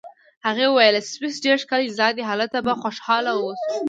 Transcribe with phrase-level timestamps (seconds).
[0.45, 3.73] هغې وویل: سویس ډېر ښکلی ځای دی، هلته به خوشحاله واوسو.